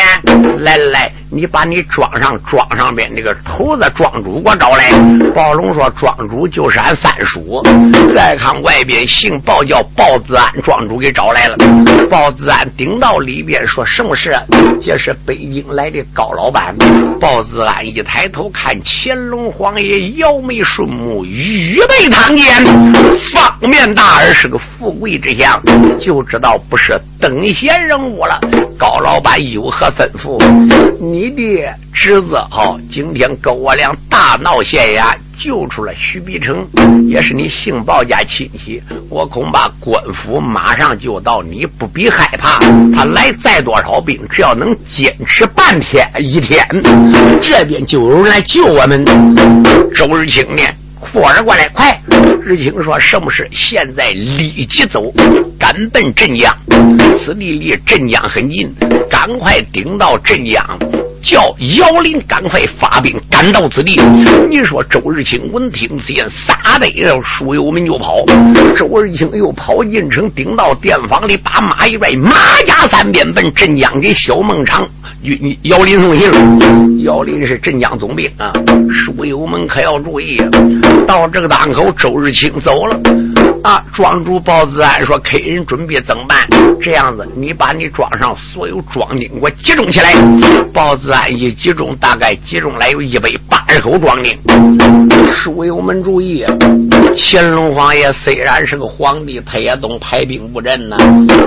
[0.59, 4.91] 来来，你把你庄上庄上边那个头子庄主给我找来。
[5.33, 7.61] 暴龙说：“庄主就是俺三叔。”
[8.13, 11.55] 再看外边姓鲍叫鲍子安，庄主给找来了。
[12.09, 14.35] 鲍子安顶到里边说：“什么事？
[14.81, 16.75] 这是北京来的高老板。”
[17.19, 22.47] 鲍子安一抬头看乾隆皇爷，摇眉顺目，预备堂见。
[23.39, 23.59] 放。
[23.59, 25.61] 方面大儿是个富贵之相，
[25.99, 28.39] 就知道不是等闲人物了。
[28.77, 30.37] 高老板有何吩咐？
[30.99, 36.65] 你的侄子哈，今天跟我俩大闹县衙，救出了徐必成，
[37.09, 38.81] 也是你姓鲍家亲戚。
[39.09, 42.59] 我恐怕官府马上就到，你不必害怕。
[42.95, 46.65] 他来再多少兵，只要能坚持半天一天，
[47.41, 49.03] 这边就有人来救我们。
[49.93, 50.63] 周日清呢？
[51.03, 51.99] 富儿过来，快！
[52.43, 53.47] 日清说：“什么事？
[53.51, 55.11] 现在立即走，
[55.57, 56.55] 赶奔镇江。
[57.13, 58.71] 此地离镇江很近，
[59.09, 60.63] 赶快顶到镇江，
[61.21, 63.99] 叫姚林赶快发兵赶到此地。”
[64.49, 68.23] 你说周日清闻听此言，撒的要书友们就跑。
[68.75, 72.31] 周日清又跑进城，顶到店房里，把马一拽，马
[72.65, 74.87] 加三鞭奔镇江给小孟尝。
[75.21, 78.53] 你姚林送信，姚林是镇江总兵啊，
[78.89, 80.41] 书友们可要注意。
[81.05, 82.97] 到这个档口，周日清走了
[83.63, 83.83] 啊。
[83.93, 86.37] 庄主包子安说：“客人准备怎么办？
[86.81, 90.13] 这样子，你把你庄上所有庄丁给我集中起来。”
[90.73, 94.37] 包子安一集中，大概集中来有一百八十口庄丁。
[95.27, 96.45] 书友们注意，
[97.15, 100.95] 乾隆皇爷虽然是个皇帝，他也懂排兵布阵呢。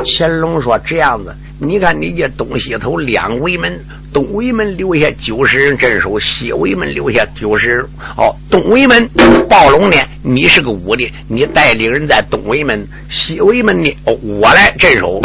[0.05, 3.72] 乾隆说：“这样子。”你看，你这东西头两围门，
[4.12, 7.85] 东围门留下九十人镇守，西围门留下九十人。
[8.16, 9.09] 哦，东围门
[9.48, 9.96] 暴龙呢？
[10.25, 13.96] 你是个武的，你带领人在东围门，西围门呢？
[14.07, 15.20] 哦，我来镇守，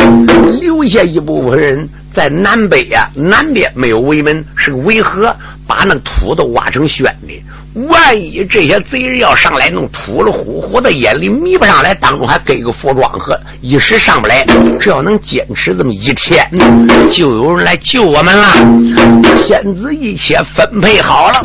[0.61, 5.35] 留下一部分人在南北呀，南边没有围门，是个围河，
[5.67, 7.83] 把那土都挖成宣的。
[7.87, 14.43] 万一这些贼人要上来，弄土了糊糊的，眼里迷不上来，当中还给个服装盒，一时上不来。
[14.79, 16.43] 只要能坚持这么一天，
[17.11, 18.47] 就有人来救我们了。
[19.43, 21.41] 天子一切分配好了，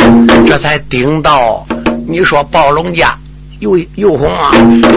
[0.46, 1.66] 这才顶到。
[2.08, 3.14] 你说暴龙家。
[3.62, 4.50] 又又红啊！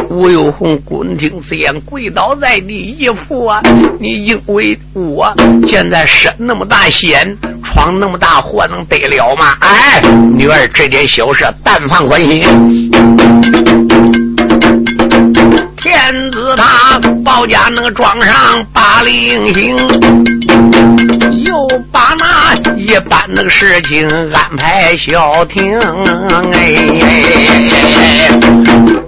[0.09, 3.61] 吴又红，滚听此言，跪倒在地，义父啊！
[3.99, 5.31] 你因为我
[5.67, 9.53] 现在身那么大险，闯那么大祸，能得了吗？
[9.59, 10.01] 哎，
[10.35, 12.41] 女儿，这点小事，但放宽心。
[15.77, 19.75] 天子他包家那个庄上把令行，
[21.45, 25.79] 又把那一般那个事情安排消停。
[26.53, 26.75] 哎，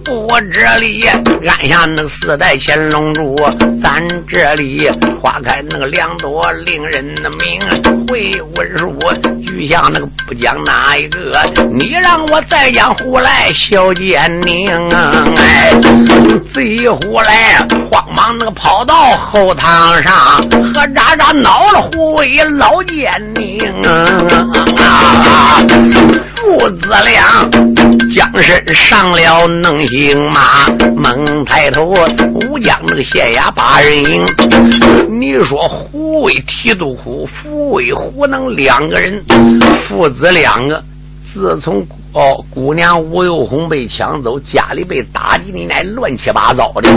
[0.06, 1.06] 我这里
[1.48, 3.36] 按下那个四代乾隆主，
[3.82, 4.90] 咱这里
[5.22, 7.60] 花开那个两朵令人的名。
[8.08, 8.98] 回文书
[9.46, 11.38] 举下那个不讲哪一个，
[11.74, 14.70] 你让我再讲胡来小奸宁。
[15.36, 15.74] 哎，
[16.56, 20.14] 一胡来，慌忙那个跑到后堂上，
[20.52, 25.66] 和喳喳恼了护卫老奸宁啊！
[26.36, 27.50] 父子俩
[28.14, 30.42] 将身上了能行吗？
[30.96, 31.92] 猛抬头，
[32.46, 34.24] 武将那个县衙把人迎。
[35.20, 39.26] 你说护卫提督府，护卫胡能两个人，
[39.82, 40.84] 父子两个。
[41.34, 46.90] 自从哦姑娘吴有红被抢走，家里被打的你乃乱七八糟的，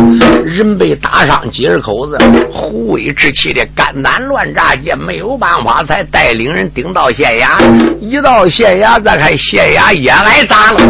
[0.42, 2.18] 人被打伤几十口子，
[2.50, 7.60] 胡伟之气的肝胆乱炸也，没有办法才带领人顶到县衙。
[8.00, 10.80] 一到县衙，再看县衙也挨砸了。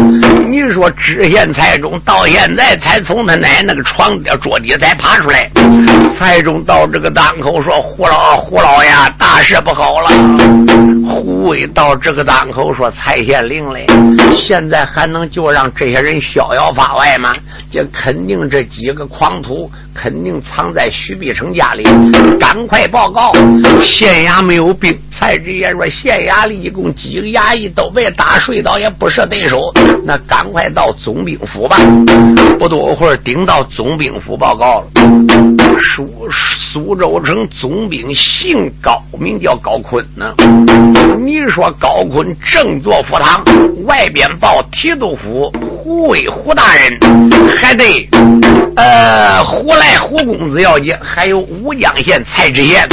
[0.47, 5.49] 你说知县蔡中到现在才从他奶那个床底桌底才爬出来。
[6.09, 10.09] 蔡中到这个当口说：“胡老胡老爷，大事不好了。”
[11.13, 13.85] 胡伟到这个当口说：“蔡县令嘞，
[14.35, 17.33] 现在还能就让这些人逍遥法外吗？
[17.69, 21.83] 这肯定这几个狂徒肯定藏在徐碧城家里，
[22.39, 23.31] 赶快报告！
[23.81, 29.71] 县衙没有兵。”蔡知县说：“县衙里一共几个衙役都被打睡倒，也不是对手。
[30.03, 31.77] 那赶快到总兵府吧。”
[32.57, 34.87] 不多会儿，顶到总兵府报告了。
[35.79, 40.33] 苏苏州城总兵姓高，名叫高坤呢。
[41.23, 43.43] 你说高坤正坐府堂，
[43.85, 46.97] 外边报提督府胡威胡大人，
[47.55, 48.07] 还得
[48.75, 52.87] 呃胡来胡公子要紧，还有武江县蔡知县。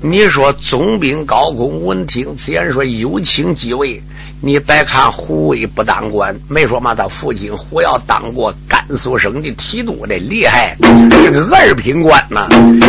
[0.00, 4.02] 你说总兵高坤闻听此言，说有请几位。
[4.46, 10.76] 你别看胡威不当官，没说嘛，他父亲胡耀当过甘肃省的提督的厉害，
[11.10, 12.46] 这个二品官呐，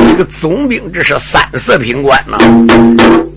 [0.09, 2.37] 这个总兵这是三四品官呐。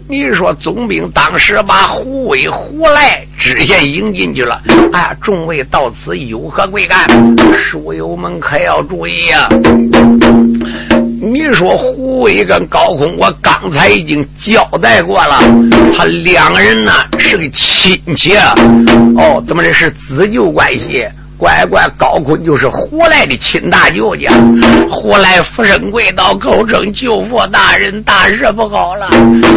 [0.08, 4.60] 你说总兵当时把胡威、胡来知县迎进去了，
[4.92, 7.06] 哎呀，众位到此有何贵干？
[7.54, 9.48] 书友们可要注意呀！
[11.20, 15.40] 你说胡伟跟高空，我刚才已经交代过了，
[15.92, 18.36] 他两个人呢是个亲戚，
[19.16, 21.06] 哦，怎么的是子舅关系？
[21.38, 24.32] 乖乖，高坤就是胡来的亲大舅家。
[24.90, 29.08] 胡来福生跪倒，口称舅父大人，大事不好了。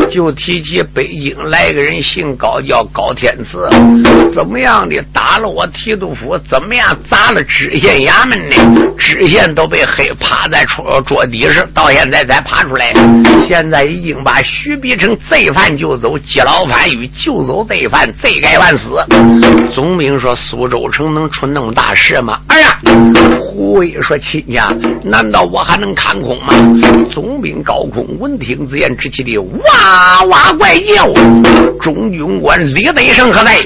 [0.09, 3.67] 就提起北京来个人，姓高，叫高天赐，
[4.29, 6.37] 怎么样的打了我提督府？
[6.37, 8.55] 怎么样砸了知县衙门呢？
[8.95, 12.93] 知县都被黑，趴在桌桌底上，到现在才爬出来。
[13.47, 19.03] 现在已经把徐必成罪犯救走，接牢犯与救走罪犯，罪该万死。
[19.71, 21.71] 总兵说：苏州城能出那么？
[21.73, 22.39] 大事吗？
[22.47, 22.79] 哎呀，
[23.41, 24.71] 胡威说：“亲家，
[25.03, 26.53] 难道我还能看空吗？”
[27.09, 31.11] 总兵高空闻听此言，之气的哇哇怪叫。
[31.79, 33.57] 中军官李德胜何在？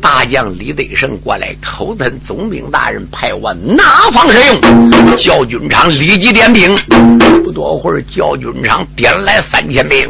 [0.00, 5.16] 大将李德胜过来，口称总兵大人派我哪方使用？
[5.16, 6.76] 教军长立即点兵。
[7.42, 10.08] 不多会儿，教军长点来三千兵。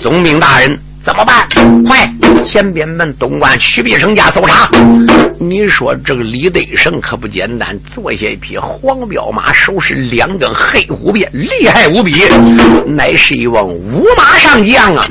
[0.00, 0.78] 总兵大人。
[1.06, 1.46] 怎么办？
[1.84, 2.12] 快，
[2.42, 4.68] 前边门东关徐必成家搜查。
[5.38, 12.24] 你说这个李德胜可不简单，坐下一匹黄骠马，手持两根黑虎鞭，厉害无比，
[12.88, 15.06] 乃是一望五马上将啊！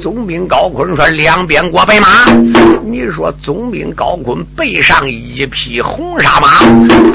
[0.00, 2.30] 总兵高坤说：“两边过白马。”
[2.86, 6.60] 你说总兵高坤背上一匹红纱马，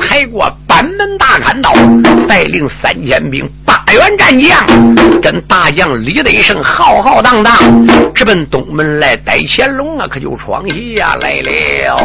[0.02, 1.72] 抬过板门大砍刀，
[2.28, 3.50] 带领三千兵。
[3.90, 7.52] 大元战将跟大将李德胜浩浩荡荡
[8.14, 10.06] 直奔东门来逮乾隆啊！
[10.08, 10.64] 可就闯
[10.96, 11.96] 下来了。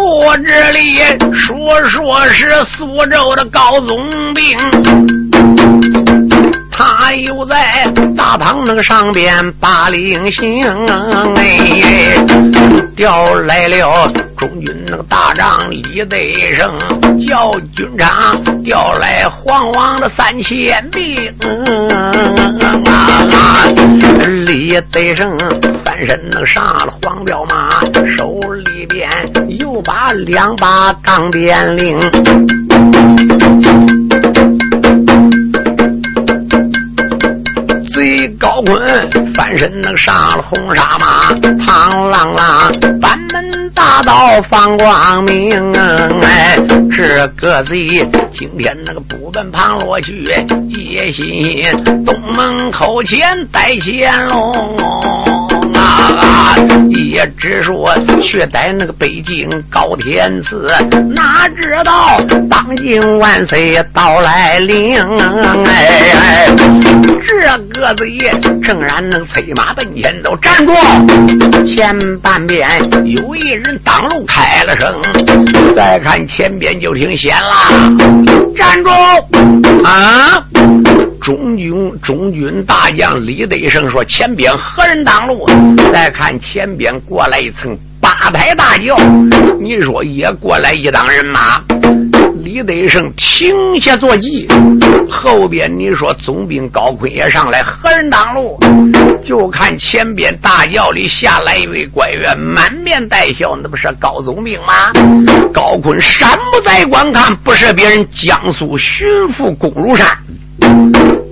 [0.00, 1.00] 我这里
[1.34, 4.56] 说说是苏州的高宗兵。
[6.70, 7.84] 他又在
[8.28, 10.62] 大堂那个上边把令行，
[11.36, 12.22] 哎，
[12.94, 14.06] 调来了
[14.36, 16.14] 中军那个大帐李德
[16.54, 16.76] 胜，
[17.26, 21.16] 叫军长调来黄王的三千兵。
[24.44, 25.34] 李德胜
[25.82, 27.80] 翻身那上了黄骠马，
[28.14, 29.08] 手里边
[29.58, 31.98] 又把两把钢鞭令。
[37.98, 38.80] 贼高坤
[39.34, 45.50] 翻身能上了红纱马，螳螂螂板门大道放光明。
[46.22, 46.56] 哎，
[46.92, 50.24] 这个贼今天那个不奔旁落去，
[50.68, 51.60] 野心
[52.06, 53.20] 东门口前
[53.50, 54.76] 待乾隆。
[55.98, 56.56] 啊！
[56.90, 57.92] 也只说
[58.22, 60.66] 去逮那个北京高天赐，
[61.14, 62.18] 哪知道
[62.48, 64.96] 当今万岁到来临！
[64.98, 66.48] 哎，
[67.26, 68.18] 这个贼
[68.62, 70.72] 正然能催马奔前都站住，
[71.64, 72.68] 前半边
[73.04, 74.94] 有一人挡路开了声，
[75.74, 77.50] 再看前边就挺险了，
[78.56, 78.90] 站住！
[79.84, 80.44] 啊！
[81.20, 85.46] 中军中军大将李德胜说：“前边何人挡路？”
[85.92, 88.96] 再看前边过来一层八抬大轿，
[89.60, 91.62] 你说也过来一党人马。
[92.42, 94.48] 李德胜停下坐骑，
[95.08, 98.58] 后边你说总兵高坤也上来，何人挡路？
[99.22, 104.72] 就看前边大轿里下来一位官员，满面带笑，那不是高总兵吗？
[105.52, 110.06] 高坤山不在观看，不是别人江苏巡抚龚如山。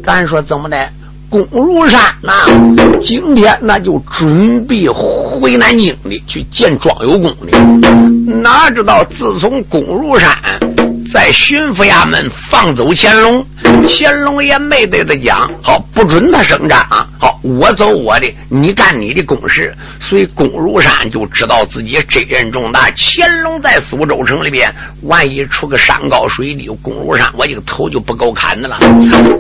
[0.06, 0.88] 咱说怎么的？
[1.28, 2.32] 攻如山那，
[3.00, 7.58] 今天那就准备回南京的去见庄有功的。
[8.40, 10.30] 哪知道自从龚如山
[11.12, 13.44] 在巡抚衙门放走乾隆。
[13.86, 16.78] 乾隆也没对他讲，好不准他声张，
[17.18, 19.74] 好我走我的，你干你的公事。
[20.00, 22.88] 所以龚如山就知道自己责任重大。
[22.96, 24.72] 乾隆在苏州城里边，
[25.02, 28.78] 万一出个山高水低，龚如山我这个头就不够砍的了。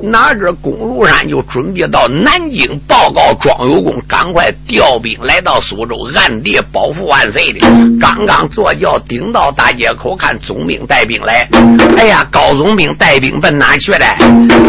[0.02, 7.60] 哪知龚如山就准备到南京报告庄有功，赶快调兵来到苏州，暗地保护万岁的。
[8.00, 11.48] 刚刚坐轿顶到大街口，看总兵带兵来。
[11.96, 14.06] 哎呀，高总兵带兵奔哪去了？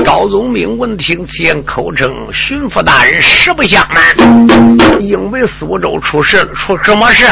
[0.03, 7.25] 高宗明闻听此言，口称巡抚大人实不相瞒，因为苏州出事了，出什么事？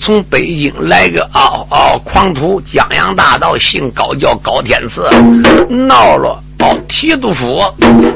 [0.00, 5.02] 从北京来个哦哦狂徒，江洋大盗，姓高叫高天赐，
[5.68, 7.62] 闹了哦提督府，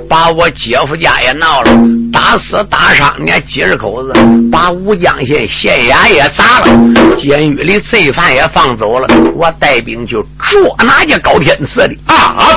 [0.08, 1.72] 把我姐夫家也闹了，
[2.12, 4.12] 打死打伤人家几十口子，
[4.50, 12.56] 把吴江县县衙也砸了，监狱里罪犯也放走了，我带兵就捉拿这高天赐的啊！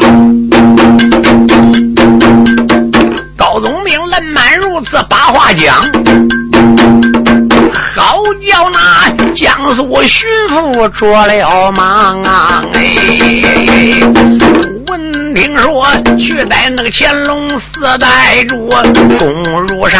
[3.38, 5.76] 高宗明冷满如此把话讲，
[7.96, 12.64] 好叫那江苏巡抚着了忙啊！
[12.74, 12.84] 哎，
[14.88, 15.86] 闻听说
[16.18, 18.70] 去带那个乾隆四代主
[19.20, 20.00] 攻入山，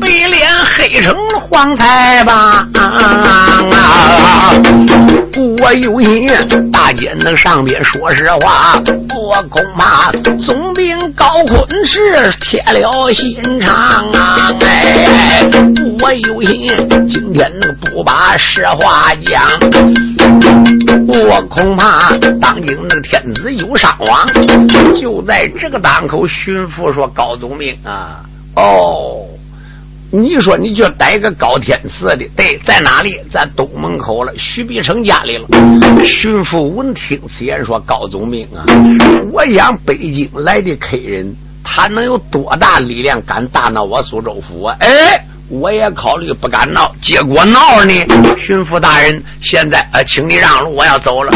[0.00, 2.66] 被脸黑成黄彩吧！
[2.74, 4.52] 啊
[5.62, 6.28] 我有心
[6.72, 8.80] 大姐那上边说实话，
[9.14, 13.72] 我恐怕总兵高坤是铁了心肠
[14.12, 14.52] 啊！
[14.60, 15.48] 哎，
[16.00, 16.66] 我有心
[17.06, 19.42] 今天能不把实话讲，
[21.06, 22.10] 我恐怕
[22.40, 24.19] 当今那个天子有伤亡。
[24.94, 28.24] 就在这个档口，巡抚说：“高总兵啊，
[28.56, 29.26] 哦。”
[30.12, 33.20] 你说你就逮个高天赐的，对，在哪里？
[33.30, 35.46] 在东门口了，徐必成家里了。
[36.04, 38.66] 巡抚闻听此言，说：“高总兵啊，
[39.30, 45.24] 我想北京来的客人，他能有多大力量敢大闹我苏州府啊？”哎。
[45.50, 47.92] 我也考虑不敢闹，结果闹呢。
[48.38, 51.32] 巡抚大人，现在呃，请你让路，我要走了。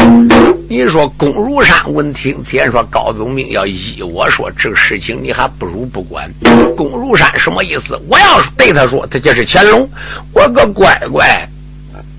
[0.69, 6.31] 你说龚如山闻听，先说高宗明要依我说这个事情，你还不如不管。
[6.77, 7.99] 龚如山什么意思？
[8.09, 9.87] 我要对他说，他就是乾隆，
[10.33, 11.47] 我个乖乖，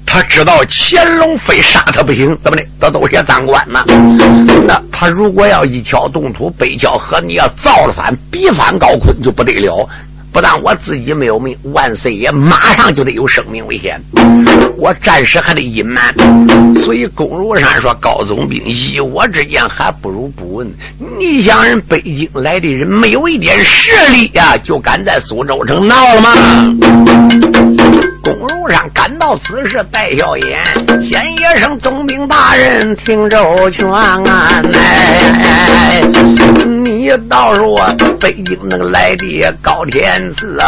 [0.05, 2.64] 他知道乾隆非杀他不行，怎么的？
[2.78, 3.82] 他都些赃官呢。
[4.66, 9.88] 那他如果要一桥动土，北桥和你要造了反，逼反高坤就不得了。
[10.37, 13.99] 不但我自己没有命，万岁爷马上就得有生命危险，
[14.77, 16.14] 我暂时还得隐瞒。
[16.83, 20.70] 所以龚如山说：“高总兵，依我之见，还不如不问。
[21.18, 26.31] 你想人北京来的人没有一点实力呀，就敢在苏州城闹了吗？”
[28.22, 30.59] 龚如山感到此事，带笑言
[31.01, 34.62] ：“先一声总兵大人，听周全啊！
[34.74, 36.03] 哎，
[36.83, 37.77] 你倒说
[38.20, 40.59] 北京那个来的高天。”次，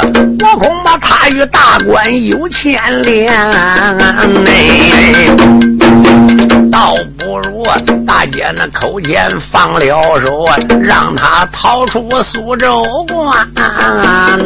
[0.40, 3.28] 我恐怕他与大官有牵连，
[4.00, 5.36] 哎，
[6.70, 7.62] 倒不如
[8.06, 9.80] 大姐那口前放了
[10.24, 10.44] 手，
[10.80, 14.38] 让他逃出苏州关呐。